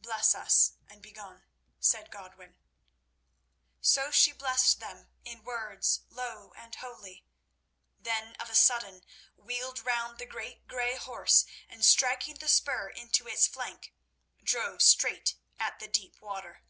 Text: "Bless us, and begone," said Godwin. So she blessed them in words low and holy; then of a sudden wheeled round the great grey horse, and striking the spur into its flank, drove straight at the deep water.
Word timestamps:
"Bless 0.00 0.34
us, 0.34 0.72
and 0.88 1.02
begone," 1.02 1.44
said 1.78 2.10
Godwin. 2.10 2.56
So 3.82 4.10
she 4.10 4.32
blessed 4.32 4.80
them 4.80 5.10
in 5.22 5.44
words 5.44 6.00
low 6.08 6.54
and 6.56 6.74
holy; 6.74 7.26
then 7.98 8.36
of 8.36 8.48
a 8.48 8.54
sudden 8.54 9.04
wheeled 9.36 9.82
round 9.84 10.18
the 10.18 10.24
great 10.24 10.66
grey 10.66 10.96
horse, 10.96 11.44
and 11.68 11.84
striking 11.84 12.36
the 12.36 12.48
spur 12.48 12.88
into 12.88 13.28
its 13.28 13.46
flank, 13.46 13.92
drove 14.42 14.80
straight 14.80 15.36
at 15.58 15.78
the 15.78 15.88
deep 15.88 16.22
water. 16.22 16.62